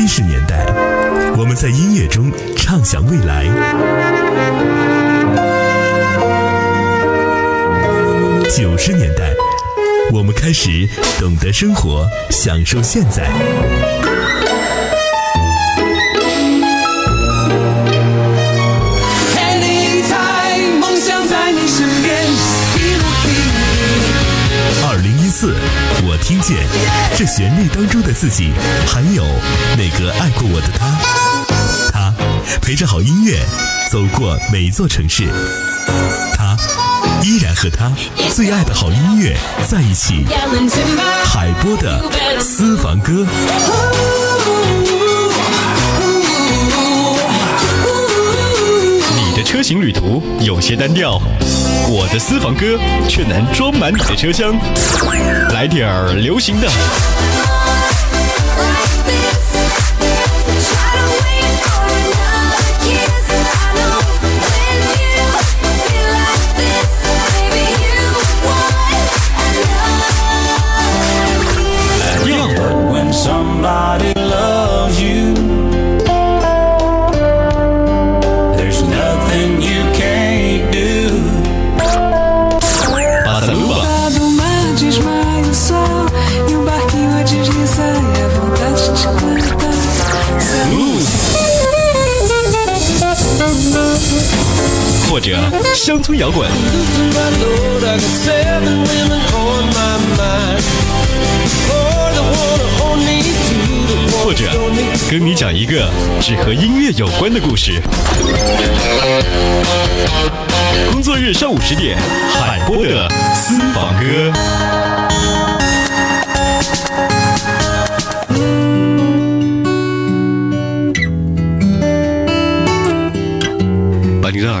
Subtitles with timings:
[0.00, 0.64] 七十年代，
[1.36, 3.44] 我们在音乐中畅想未来；
[8.50, 9.34] 九十年代，
[10.10, 13.30] 我们开始懂得生活，享受现在。
[24.82, 25.54] 二零一四，
[25.89, 25.89] 我
[26.30, 26.56] 听见
[27.16, 28.52] 这旋律当中的自己，
[28.86, 29.24] 还有
[29.76, 30.96] 那个爱过我的他，
[31.90, 32.14] 他
[32.62, 33.40] 陪着好音乐
[33.90, 35.24] 走过每座城市，
[36.36, 36.56] 他
[37.24, 37.90] 依然和他
[38.32, 39.36] 最爱的好音乐
[39.68, 40.24] 在一起。
[41.24, 42.00] 海波的
[42.40, 43.26] 私房歌。
[49.40, 51.18] 的车型旅途有些单调，
[51.88, 54.54] 我的私房歌却能装满你的车厢。
[55.54, 56.68] 来点儿流行的，
[95.10, 95.36] 或者
[95.74, 96.48] 乡村摇滚。
[104.22, 104.44] 或者
[105.10, 107.82] 跟你讲一个只和音乐有关的故事。
[110.92, 111.98] 工作日上午十点
[112.34, 114.99] 海波的私房歌。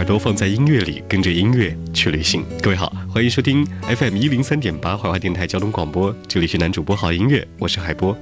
[0.00, 2.42] 耳朵放在音乐里，跟着音乐去旅行。
[2.62, 8.16] 各位好，欢迎收听 FM 一零三点八怀化电台交通广播，这里是男主播好音乐，我是海波。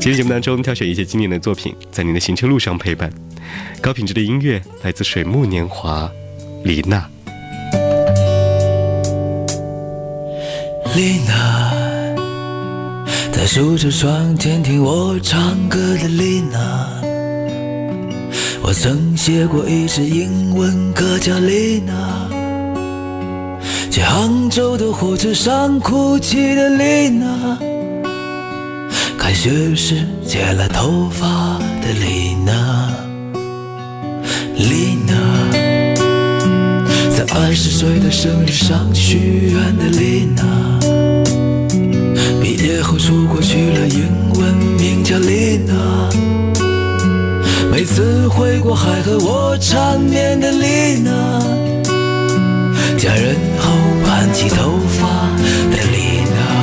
[0.00, 3.08] 今天节目当中挑选一些经典的作品，在您的行车路上陪伴。
[3.80, 6.10] 高品质的音乐来自水木年华，
[6.64, 7.08] 李娜。
[10.96, 12.16] 丽娜，
[13.30, 16.90] 在书橱窗前听我唱歌的丽娜。
[18.62, 22.28] 我曾写过一支英文歌叫丽娜，
[23.90, 27.58] 去杭州的火车上哭泣的丽娜，
[29.16, 32.90] 开学时剪了头发的丽娜，
[34.56, 35.14] 丽娜。
[37.16, 40.42] 在二十岁的生日上许愿的丽娜，
[42.42, 46.25] 毕业后出国去了，英文名叫丽娜。
[47.76, 51.10] 每次回过海和我缠绵的丽娜，
[52.96, 53.70] 嫁人后
[54.02, 55.28] 盘起头发
[55.70, 56.55] 的丽娜。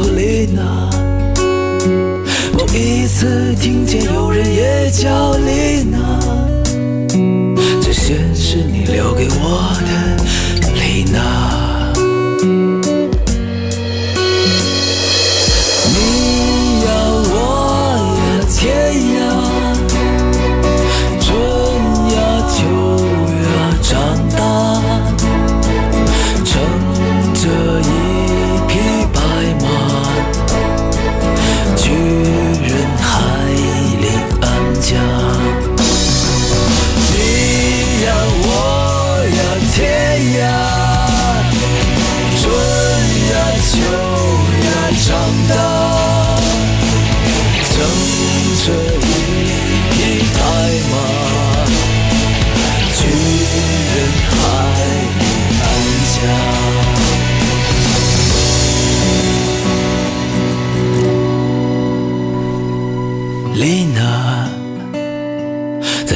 [0.00, 0.62] 那首丽娜，
[2.54, 6.18] 某一次听见有人也叫丽娜，
[7.82, 10.24] 这些是你留给我的
[10.74, 11.69] 丽娜。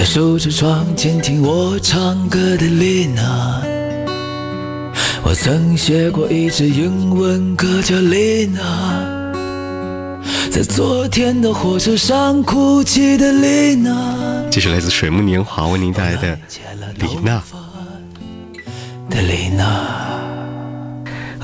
[0.05, 3.61] 守着窗前听我唱歌的丽娜。
[5.25, 8.63] 我曾写过一支英文歌叫丽娜，
[10.53, 14.45] 在昨天的火车上哭泣的丽娜。
[14.51, 16.39] 这是来自水木年华为您带来的
[16.99, 17.43] 李娜。
[19.11, 20.04] 的丽娜。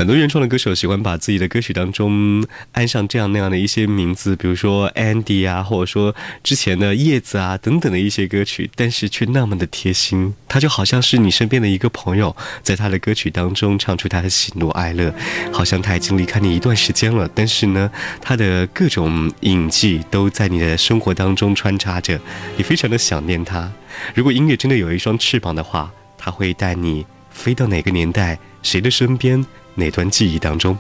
[0.01, 2.43] 很多原创的歌手喜欢把自己的歌曲当中
[2.73, 10.35] 安上这样那样的一些名字，比如说 Andy 啊，或者说之前的叶子啊等等的一些歌曲，但是却那么的贴心。
[10.49, 15.15] 他就好像是你身边的一个朋友，在他的歌曲当中唱出他的喜怒哀乐，
[15.53, 17.91] 好像他已经离开你一段时间了，但是呢，
[18.23, 22.19] 他的各种印记都在你的生活当中穿插着，
[22.57, 23.71] 你非常的想念他。
[24.15, 29.45] 如果音乐真的有一双翅膀的话，它会带你飞到哪个年代，谁的身边？
[29.75, 30.77] 哪段记忆当中？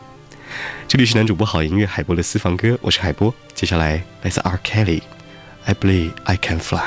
[0.88, 3.32] 这里是男主播好音乐海波的私房歌，我是海波。
[3.54, 6.80] 接下来来自 R Kelly，I believe I can fly。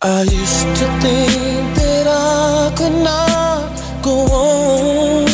[0.00, 5.26] I used to think that I could not go on,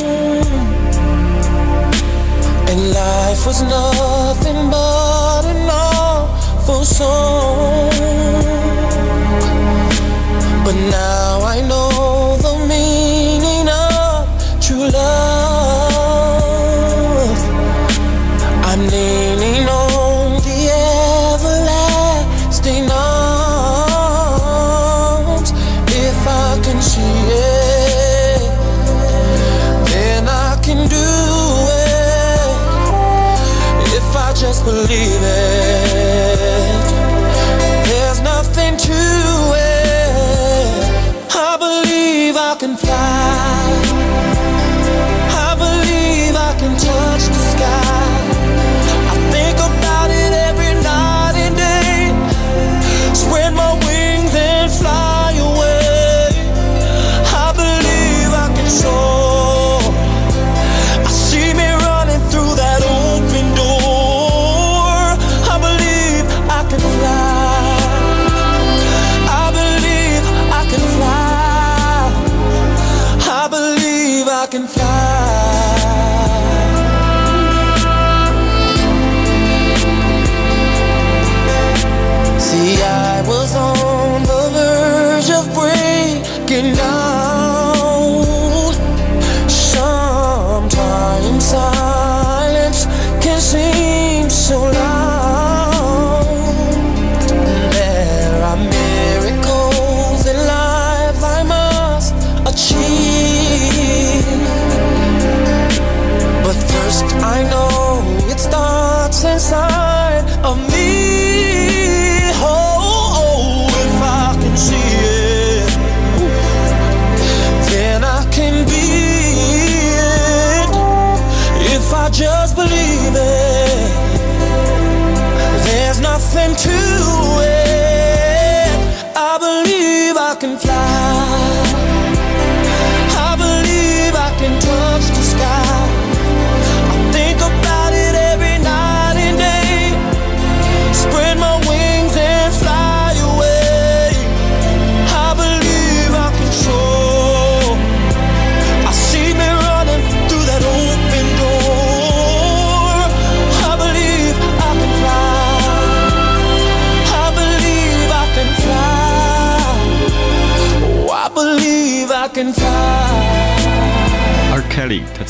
[2.69, 5.10] and life was nothing but
[6.71, 7.91] awful song.
[10.65, 14.29] But now I know the meaning of
[14.61, 15.11] true love.
[18.71, 20.59] I'm leaning on the
[21.33, 24.31] everlasting arms.
[25.89, 28.43] If I can see it,
[29.91, 31.09] then I can do
[31.83, 32.01] it.
[33.93, 35.10] If I just believe
[42.81, 43.50] fly.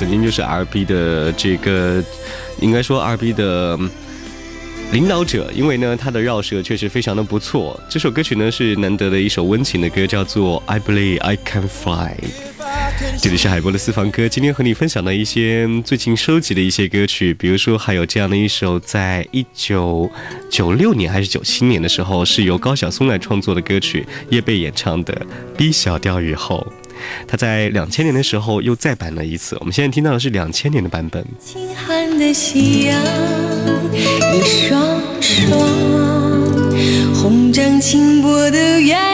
[0.01, 2.03] 曾经就是 R&B 的这个，
[2.59, 3.79] 应该说 R&B 的
[4.93, 7.79] 领导者，因为呢，他的绕舌确实非常的不错。
[7.87, 12.15] 这首歌曲呢是难得的一首温情的歌，叫做《I Believe I Can Fly》。
[13.23, 20.11] 这里是海波的私房歌，今天和你分享的一些最近收集的一些歌曲，比如说还有这样的一首，在一九
[20.49, 25.13] 九六年还是九七年的时候，是由高晓松来创作的歌曲，叶蓓演唱的
[25.59, 26.67] 《B 小调雨后》。
[27.27, 31.25] 他在两千年的时候又再版了一次，我们现在听到的是两千年的版本。
[31.45, 33.03] 清寒的夕阳，
[34.35, 35.59] 一双双
[37.15, 39.10] 红掌轻薄的鸳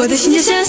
[0.00, 0.64] 我的心就像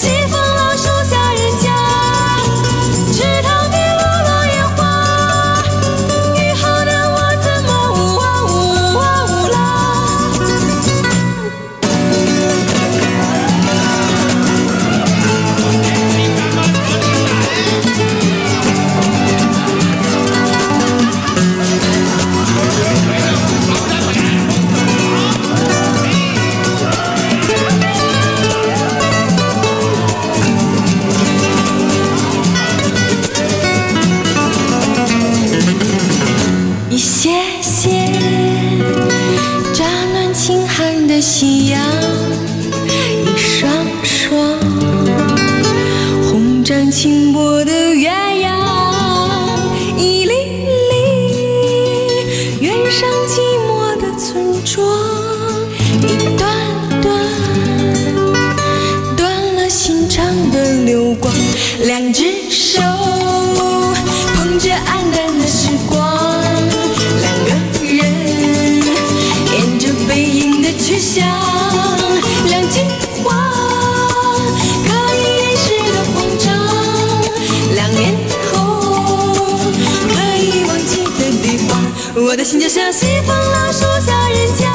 [82.13, 84.67] 我的心就像西风老树下人家，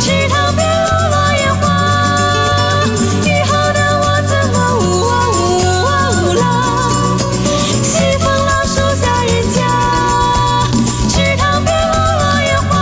[0.00, 2.84] 池塘边落落烟花，
[3.26, 5.38] 雨后的我怎么呜啊呜
[5.84, 6.42] 啊呜啦？
[7.82, 9.58] 西风老树下人家，
[11.08, 12.74] 池塘边落落烟花，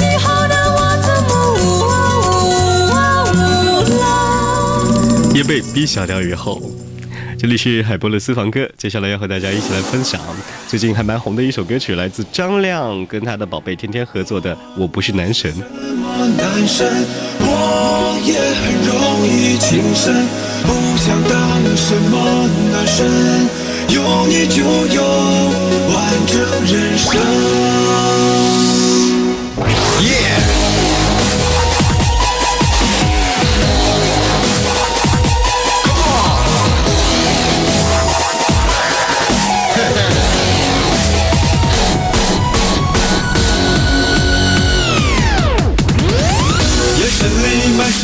[0.00, 1.92] 雨后的我怎么呜啊
[2.24, 2.98] 呜啊
[3.32, 3.34] 呜
[4.00, 4.02] 啦？
[5.34, 6.60] 也被逼小调以后。
[7.40, 10.20] 这里是海波的私房歌，接下来要和大家一起来分享
[10.68, 15.50] 最近还蛮红的一首歌曲，来自张亮跟他的宝贝天天合作的《我不是男神》。
[16.36, 16.86] 男神，
[17.40, 20.12] 我也很容易轻生，
[20.64, 21.32] 不想当
[21.74, 23.08] 什么男神，
[23.88, 24.62] 有你就
[24.94, 25.02] 有
[25.94, 27.79] 完整人生。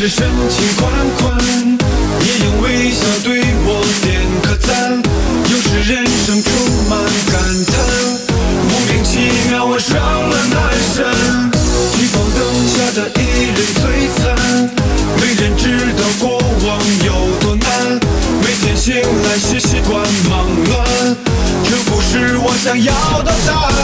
[0.07, 1.37] 是深情款款，
[2.23, 4.07] 也用微笑对我点
[4.43, 5.03] 个赞。
[5.51, 6.53] 有时人生充
[6.89, 6.97] 满
[7.33, 7.35] 感
[7.67, 7.75] 叹，
[8.69, 9.19] 莫名其
[9.51, 10.57] 妙我上了男
[10.95, 11.03] 神。
[11.97, 12.39] 聚光灯
[12.71, 13.85] 下的一人璀
[14.23, 14.71] 璨，
[15.19, 15.65] 没人知
[15.99, 16.69] 道过往
[17.05, 17.11] 有
[17.41, 17.67] 多难。
[18.45, 21.17] 每天醒来是习惯忙乱，
[21.65, 22.93] 这不是我想要
[23.25, 23.76] 的答案。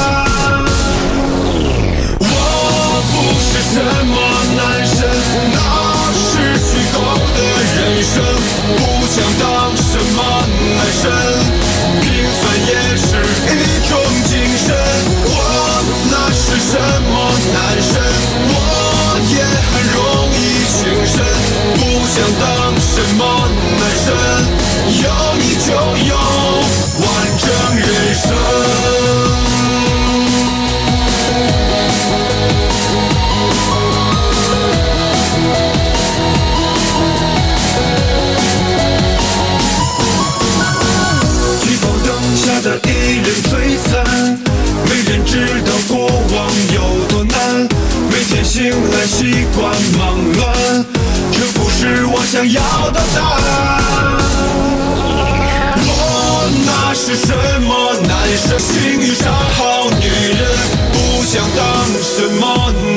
[62.14, 62.44] 什么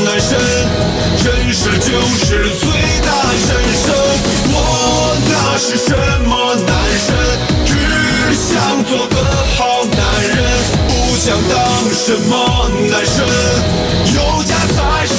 [0.03, 0.37] 男神，
[1.23, 1.87] 真实就
[2.25, 2.67] 是最
[3.01, 3.87] 大人生。
[4.51, 4.55] 我
[5.29, 5.89] 那是什
[6.27, 6.31] 么
[6.67, 6.69] 男
[6.99, 7.07] 神？
[7.65, 7.71] 只
[8.35, 9.15] 想做个
[9.55, 10.35] 好男人，
[10.89, 11.55] 不想当
[11.93, 12.33] 什么
[12.91, 13.15] 男神，
[14.15, 15.15] 有家才是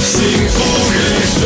[0.00, 0.56] 幸福
[0.94, 0.96] 人
[1.34, 1.42] 生。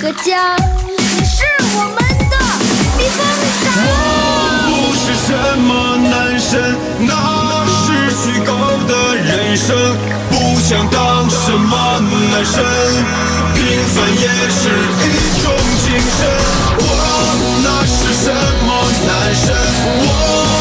[0.00, 0.54] 个家，
[0.86, 1.42] 你是
[1.74, 1.96] 我们
[2.30, 2.36] 的
[2.96, 3.18] 避风
[3.64, 3.66] 港。
[3.82, 5.28] 我不是什
[5.58, 6.50] 么男神，
[7.00, 7.10] 那
[7.66, 7.76] 是
[8.14, 8.50] 虚构
[8.86, 9.74] 的人生，
[10.30, 11.98] 不想当什么
[12.30, 12.62] 男神，
[13.54, 14.70] 平凡也是
[15.02, 15.06] 一
[15.42, 15.50] 种
[15.82, 16.20] 精神。
[16.78, 16.82] 我
[17.64, 18.26] 那是什
[18.64, 18.68] 么
[19.04, 19.46] 男神？
[20.06, 20.57] 我。